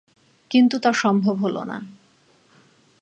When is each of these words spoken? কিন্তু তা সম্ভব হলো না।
কিন্তু 0.51 0.75
তা 0.79 0.93
সম্ভব 0.93 1.35
হলো 1.37 1.61
না। 1.63 1.77